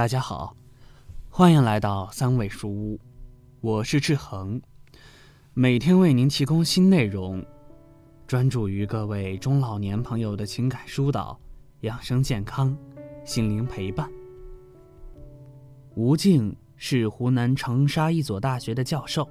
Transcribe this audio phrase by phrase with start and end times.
[0.00, 0.56] 大家好，
[1.28, 2.98] 欢迎来到三味书屋，
[3.60, 4.58] 我是志恒，
[5.52, 7.44] 每天为您提供新内容，
[8.26, 11.38] 专注于各位中老年朋友的情感疏导、
[11.82, 12.74] 养生健康、
[13.26, 14.10] 心灵陪伴。
[15.94, 19.28] 吴静是湖南长沙一所大学的教授，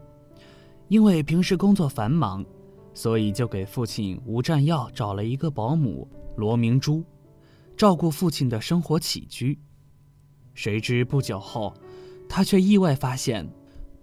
[0.88, 2.46] 因为平时工作繁忙，
[2.94, 7.04] 所以就给父亲吴占耀找了一个保姆罗明珠，
[7.76, 9.58] 照顾父亲的生活起居。
[10.54, 11.74] 谁知不久后，
[12.28, 13.48] 他却意外发现，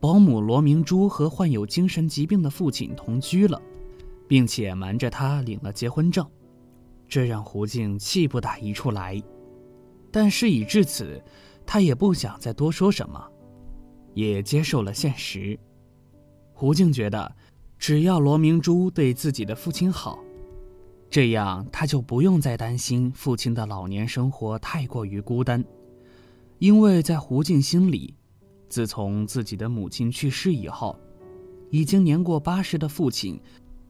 [0.00, 3.60] 保姆罗明珠和患有精神疾病的父亲同居了，
[4.26, 6.26] 并且瞒着他领了结婚证，
[7.08, 9.22] 这让胡静气不打一处来。
[10.10, 11.22] 但事已至此，
[11.66, 13.22] 他也不想再多说什么，
[14.14, 15.58] 也接受了现实。
[16.52, 17.30] 胡静觉得，
[17.78, 20.18] 只要罗明珠对自己的父亲好，
[21.10, 25.62] 这样他就不用再担心父亲的老年生活太过于孤单。
[26.58, 28.14] 因为在胡静心里，
[28.68, 30.98] 自从自己的母亲去世以后，
[31.70, 33.38] 已经年过八十的父亲，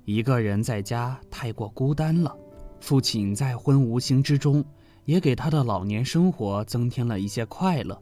[0.04, 2.36] 一个人在家太过孤单了。
[2.80, 4.64] 父亲在婚无形之中，
[5.04, 8.00] 也给他的老年生活增添了一些快乐，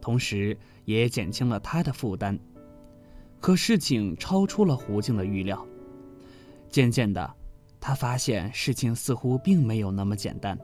[0.00, 2.38] 同时也减轻了他的负担。
[3.40, 5.66] 可事情超出了胡静的预料，
[6.70, 7.34] 渐渐的，
[7.80, 10.58] 他发现事情似乎并没有那么简单。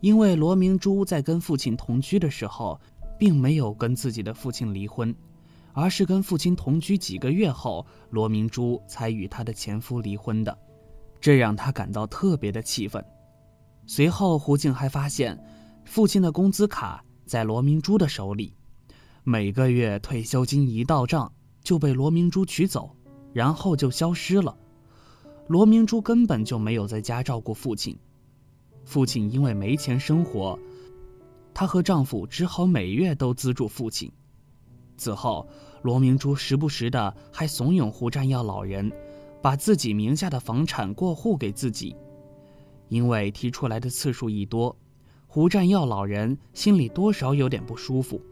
[0.00, 2.78] 因为罗明珠在跟父亲同居的时候，
[3.18, 5.14] 并没有跟自己的父亲离婚，
[5.72, 10.56] 而是跟父亲同居几个月后，罗明珠才与她的前夫离婚的，
[11.20, 13.04] 这让他感到特别的气愤。
[13.86, 15.38] 随后，胡静还发现，
[15.84, 18.54] 父亲的工资卡在罗明珠的手里，
[19.24, 22.94] 每个月退休金一到账就被罗明珠取走，
[23.32, 24.56] 然后就消失了。
[25.48, 27.96] 罗明珠根本就没有在家照顾父亲。
[28.86, 30.56] 父亲因为没钱生活，
[31.52, 34.10] 她和丈夫只好每月都资助父亲。
[34.96, 35.46] 此后，
[35.82, 38.90] 罗明珠时不时的还怂恿胡占耀老人，
[39.42, 41.94] 把自己名下的房产过户给自己。
[42.88, 44.74] 因为提出来的次数一多，
[45.26, 48.22] 胡占耀老人心里多少有点不舒服，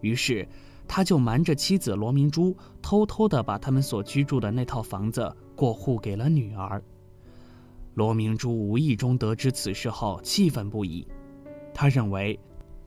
[0.00, 0.48] 于是
[0.86, 6.80] 他就瞒着妻子罗明珠，偷偷的把他们所居住的那套房子过户给了女儿。
[7.94, 11.06] 罗明珠无意中得知此事后，气愤不已。
[11.74, 12.38] 她认为，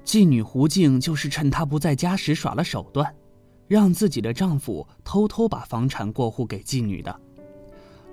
[0.04, 3.14] 妓女胡静就是趁她不在家时耍了手段，
[3.68, 7.20] 让自己的丈夫偷偷把房产过户给妓女的。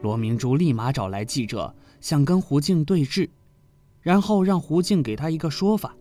[0.02, 3.28] 罗明珠立马找来记者，想跟胡静对质，
[4.00, 5.94] 然后让胡静给她一个说法。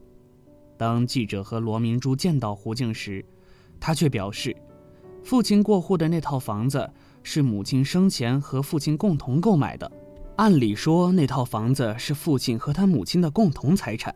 [0.78, 3.24] 当记者和罗明珠见到胡静时，
[3.80, 4.56] 她却表示，
[5.24, 6.90] 父亲过户的那套房子
[7.22, 9.92] 是母亲生前和父亲共同购买的。
[10.40, 14.16] 按理说，那套房子是父亲和他母亲的共同财产，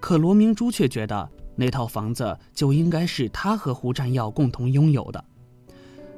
[0.00, 5.24] 可罗明珠却觉得那套房子就应该是他和胡占耀共同拥有的。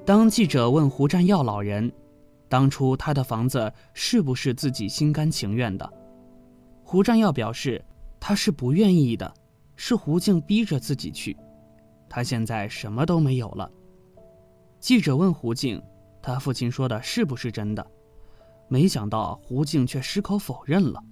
[0.07, 1.93] 当记者问胡占耀老人，
[2.49, 5.87] 当初他的房子是不是自己心甘情愿的，
[6.83, 7.85] 胡占耀表示
[8.19, 9.31] 他是不愿意的，
[9.77, 11.37] 是胡静逼着自己去，
[12.09, 13.71] 他现在什么都没有了。
[14.81, 15.83] 记者问胡静，
[16.23, 17.87] 他父亲说的是不是真的？
[18.69, 21.03] 没想到胡静却矢口否认了。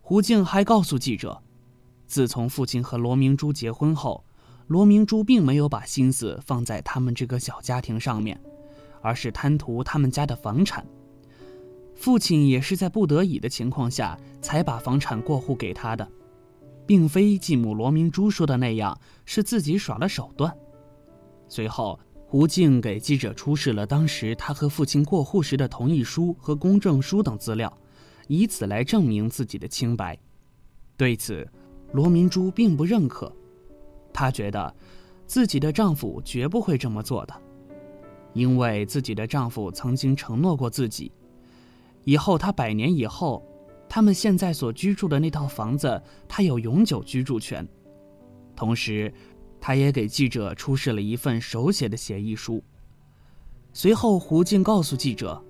[0.00, 1.42] 胡静还告诉记者，
[2.06, 4.24] 自从父亲和罗明珠结婚后，
[4.66, 8.40] 罗明珠并没有把心思放在他们这个小家庭上面，
[9.00, 10.86] 而是贪图他们家的房产。
[11.94, 16.08] 父亲也是在不得已的情况下才把房产过户给他的，
[16.86, 20.56] 并非继母罗明珠说的那样是自己耍了手段。
[21.48, 21.98] 随后。
[22.36, 27.72] 吴静给记者出示了当时他和父亲过户时的同意书和公证书等资料，
[28.28, 30.18] 以此来证明自己的清白。
[30.98, 31.48] 对此，
[31.94, 33.34] 罗明珠并不认可，
[34.12, 34.76] 她觉得
[35.24, 37.34] 自己的丈夫绝不会这么做的，
[38.34, 41.10] 因为自己的丈夫曾经承诺过自己，
[42.04, 43.42] 以后他百年以后，
[43.88, 47.66] 他们现在所居住的那套房子，他有永久居住权，
[48.54, 49.10] 同时。
[49.60, 52.62] 他也给记者出示了一份手写的协议书。
[53.72, 55.42] 随后，胡静告诉记者，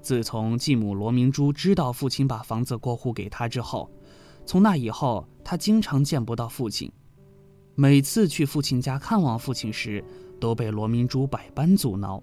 [0.00, 3.90] 自从继母罗明珠知道父亲把房子过户给他之后，
[4.44, 6.90] 从那以后，他经常见不到父亲。
[7.74, 10.04] 每次去父亲家看望父亲时，
[10.38, 12.22] 都被罗明珠百般阻挠，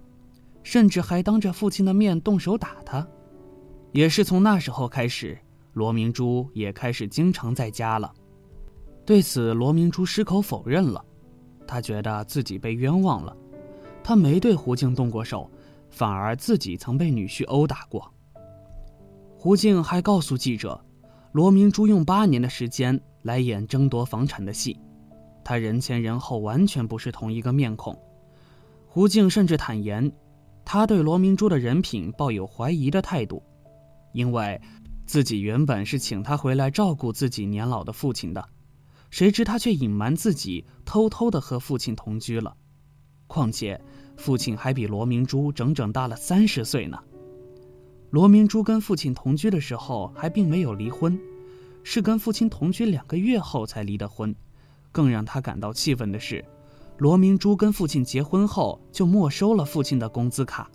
[0.61, 3.07] 甚至还当着父亲的面动手打他。
[3.91, 5.35] 也是从那时候开始，
[5.73, 8.13] 罗明珠也开始经常在家了。
[9.03, 11.03] 对此，罗明珠矢口否认了。
[11.69, 13.37] 他觉得自己被冤枉了，
[14.03, 15.47] 他没对胡静动过手，
[15.91, 18.11] 反而自己曾被女婿殴打过。
[19.37, 20.83] 胡静还告诉记者，
[21.31, 24.79] 罗明珠用八年的时间来演争夺房产的戏，
[25.43, 27.95] 他人前人后完全不是同一个面孔。
[28.87, 30.11] 胡静甚至坦言，
[30.65, 33.43] 他对罗明珠的人品抱有怀疑的态度，
[34.11, 34.59] 因为
[35.05, 38.43] 自己原本是请他回来照顾自己年老的父亲的，
[39.09, 42.55] 谁知他却隐瞒自己，偷偷的和父亲同居了。
[43.27, 43.79] 况且，
[44.17, 46.97] 父亲还比罗明珠整整大了三十岁呢。
[48.11, 51.19] 罗明珠跟父亲同居的时候还并没有离婚，
[51.83, 54.35] 是跟父亲同居两个月后才离的婚。
[54.91, 56.43] 更让他感到气愤的是，
[56.97, 60.69] 罗明珠跟父亲结婚后就没收了父亲的工资卡，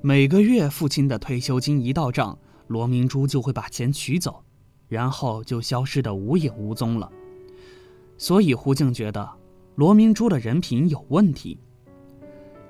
[0.00, 2.38] 每个月父亲的退休金一到账，
[2.68, 4.42] 罗明珠就会把钱取走，
[4.88, 7.12] 然后就消失得无影无踪了。
[8.18, 9.26] 所以胡静觉得
[9.76, 11.58] 罗明珠的人品有问题。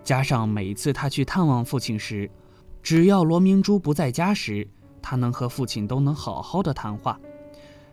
[0.05, 2.31] 加上每次他去探望父亲时，
[2.83, 4.69] 只要罗明珠不在家时，
[5.03, 7.19] 他能和父亲都能好好的谈话；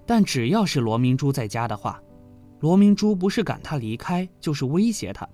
[0.06, 2.02] 但只要是罗明珠在家的话，
[2.60, 5.28] 罗明珠不是赶他离开，就是威胁他。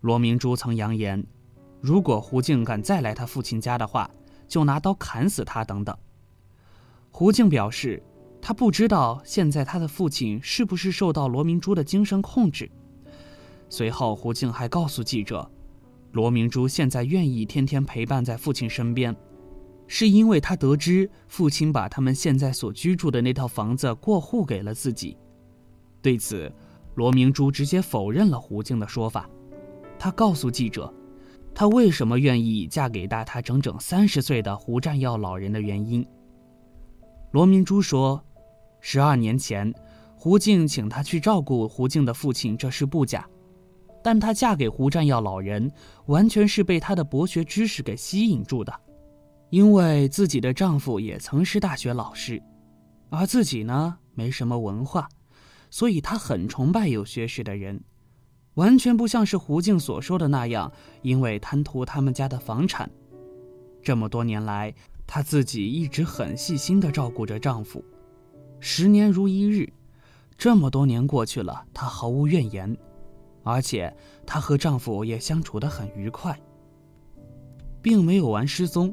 [0.00, 1.24] 罗明珠曾扬言，
[1.80, 4.08] 如果胡静敢再来他父亲家的话，
[4.46, 5.96] 就拿刀砍死他等等。
[7.10, 8.00] 胡静表示，
[8.48, 12.66] 他不知道现在他的父亲是不是受到罗明珠的精神控制。
[13.68, 15.46] 随后，胡静还告诉记者。
[16.12, 19.14] 罗明珠现在愿意天天陪伴在父亲身边，
[19.86, 25.14] 是因为他得知父亲把他们现在所居住的那套房子过户给了自己。
[26.00, 26.50] 对此，
[26.94, 29.28] 罗明珠直接否认了胡静的说法。
[29.98, 30.90] 他告诉记者，
[31.54, 36.02] 他为什么愿意嫁给大他整整三十岁的胡占耀老人的原因。
[37.32, 38.24] 罗明珠说，
[38.90, 39.70] 十二年前，
[40.16, 43.28] 胡静请他去照顾胡静的父亲，这是不假。
[44.02, 45.70] 但她嫁给胡占耀老人，
[46.06, 48.72] 完全是被他的博学知识给吸引住的，
[49.50, 52.42] 因为自己的丈夫也曾是大学老师，
[53.10, 55.06] 而自己呢没什么文化，
[55.68, 57.78] 所以她很崇拜有学识的人，
[58.54, 62.90] 完全不像是胡静所说的那样，因为贪图他们家的房产。
[63.82, 64.74] 这么多年来，
[65.06, 67.84] 她自己一直很细心地照顾着丈夫，
[68.60, 69.72] 十年如一日，
[70.36, 72.76] 这么多年过去了，她毫无怨言。
[73.44, 73.94] 而且
[74.26, 76.38] 她和丈夫也相处得很愉快，
[77.80, 78.92] 并没有玩失踪，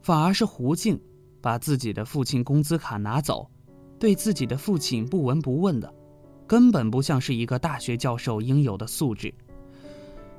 [0.00, 1.00] 反而是胡静
[1.40, 3.50] 把自己的父亲工资卡拿走，
[3.98, 5.92] 对自己的父亲不闻不问的，
[6.46, 9.34] 根本不像是一个大学教授应有的素质。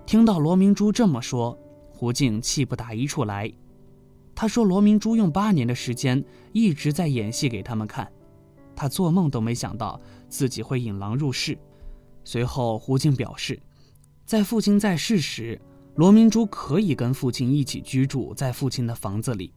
[0.05, 1.57] 听到罗明珠这么说，
[1.89, 3.51] 胡静气不打一处来。
[4.33, 6.23] 她说：“罗明珠用八年的时间
[6.53, 8.09] 一直在演戏给他们看，
[8.81, 11.55] 他做梦都没想到自己会引狼入室。”
[12.25, 13.61] 随后，胡静表示，
[14.25, 15.61] 在父亲在世时，
[15.93, 19.53] 罗明珠可以跟父亲一起居住在父亲的房子里，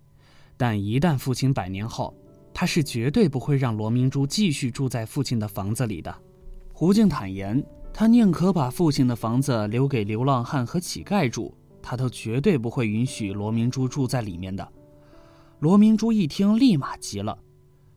[0.59, 2.15] 但一旦父亲百年后，
[2.53, 6.15] 他是绝对不会让罗明珠继续住在父亲的房子里的。
[6.75, 14.69] 胡静坦言，他宁可把父亲的房子留给流浪汉和乞丐住，他都绝对不会允许罗明珠住在里面的。
[15.61, 17.39] 罗明珠一听，立马急了，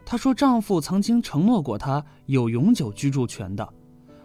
[0.09, 3.73] 她说：“丈夫曾经承诺过她有永久居住权的。”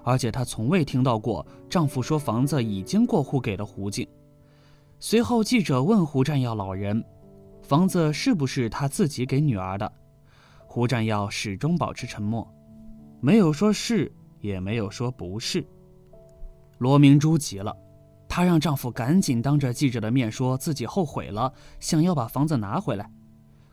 [0.05, 4.07] 而且她从未听到过丈夫说房子已经过户给了胡静。
[5.01, 7.05] 随后，记者问胡占耀老人
[7.63, 9.93] ：“房子是不是他自己给女儿的？”
[10.69, 12.49] 胡占耀始终保持沉默，
[13.21, 14.11] 没有说是，
[14.41, 15.67] 也没有说不是。
[16.79, 17.77] 罗明珠急了，
[18.29, 23.11] 她让丈夫赶紧当着记者的面说自己后悔了，想要把房子拿回来。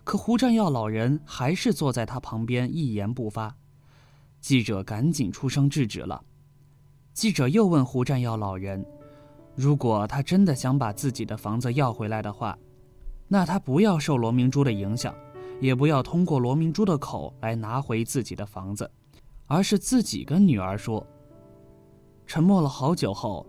[0.09, 3.55] 可胡占耀老人还是坐在他旁边一言不发。
[4.41, 6.19] 记者赶紧出声制止了。
[7.13, 8.83] 记者又问胡占耀老人
[9.53, 12.57] ：“如果他真的想把自己的房子要回来的话，
[13.27, 15.13] 那他不要受罗明珠的影响，
[15.61, 18.89] 也不要通过罗明珠的口来拿回自己的房子，
[19.45, 21.05] 而是自己跟女儿说。”
[22.25, 23.45] 沉默了好久后，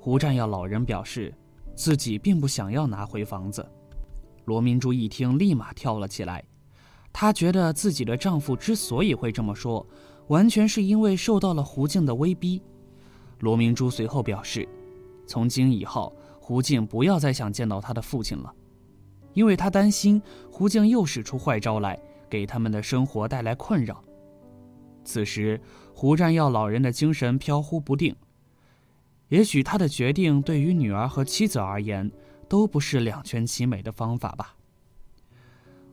[0.00, 1.34] 胡占耀老人表示
[1.74, 3.62] 自己并不想要拿回房子。
[4.48, 6.42] 罗明珠一听，立马跳了起来。
[7.12, 9.86] 她觉得自己的丈夫之所以会这么说。
[10.28, 12.62] 完全是因为受到了胡静的威逼。
[13.40, 14.68] 罗明珠随后表示，
[15.26, 18.52] 从今以后，胡静不要再想见到他的父亲了，
[19.32, 24.04] 因为她担心胡静又使出坏招来，给他们的生活带来困扰。
[25.02, 25.58] 此时，
[25.94, 28.14] 胡占耀老人的精神飘忽不定，
[29.28, 32.10] 也许他的决定对于女儿和妻子而言
[32.48, 34.56] 都不是两全其美的方法吧。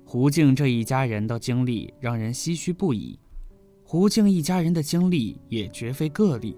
[0.04, 3.20] 胡静这一家人的经历让人唏嘘不已。
[3.84, 6.58] 胡静一家人的经历也绝非个例，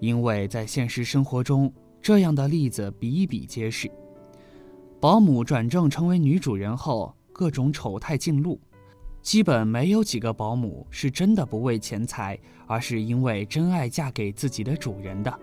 [0.00, 3.90] 因为在现实生活中，这样的例子比比皆是。
[4.98, 8.60] 保姆转正成为女主人后，各种丑态尽露，
[9.22, 15.40] 基本没有几个保姆是真的不为钱财，而是因为真爱嫁给自己的主人的。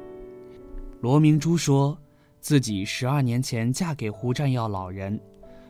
[1.01, 1.97] 罗明珠说，
[2.39, 5.19] 自己十二年前嫁给胡占耀老人，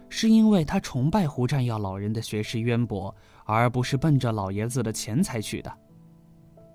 [0.09, 3.13] 是因为她崇拜胡占耀老人的学识渊博，
[3.45, 5.74] 而不是奔着老爷子的钱财去的。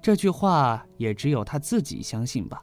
[0.01, 2.61] 这句话也只有他自己相信吧，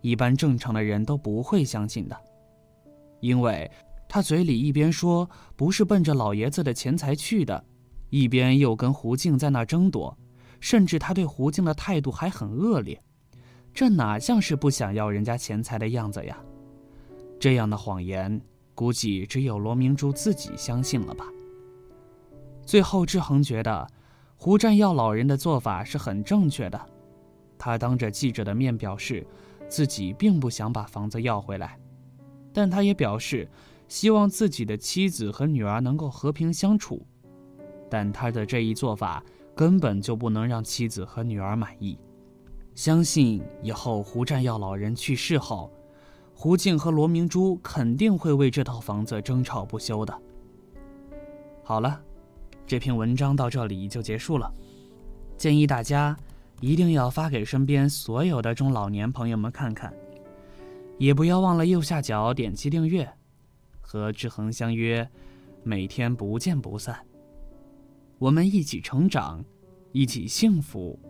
[0.00, 2.16] 一般正常的人都不会相信的，
[3.20, 3.70] 因为
[4.08, 7.64] 他嘴里一边说不是奔着老爷子的钱财去的。
[8.08, 10.16] 一边又跟胡静在那争夺，
[10.60, 13.00] 甚至他对胡静的态度还很恶劣，
[13.76, 16.38] 这哪像是不想要人家钱财的样子呀？
[17.38, 18.40] 这样的谎言，
[18.74, 21.26] 估计只有罗明珠自己相信了吧。
[22.64, 23.86] 最后，志恒觉得
[24.34, 26.80] 胡占耀老人的做法是很正确的，
[27.58, 29.26] 他当着记者的面表示
[29.68, 31.78] 自己并不想把房子要回来，
[32.54, 33.46] 但他也表示
[33.88, 37.06] 希望自己的妻子和女儿能够和平相处。
[37.90, 39.22] 但他的这一做法
[39.54, 41.98] 根本就不能让妻子和女儿满意。
[42.76, 45.72] 相信以后胡占耀老人去世后，
[46.34, 50.14] 胡静和罗明珠肯定会为这套房子争吵不休的。
[51.64, 51.98] 好了，
[52.66, 54.52] 这篇文章到这里就结束了。
[55.38, 56.14] 建议大家
[56.60, 59.90] 一定要发给身边所有的中老年朋友们看看，
[60.98, 63.10] 也不要忘了右下角点击订阅，
[63.80, 65.08] 和志恒相约，
[65.62, 67.06] 每天不见不散。
[68.18, 69.42] 我们一起成长，
[69.92, 71.00] 一起幸福。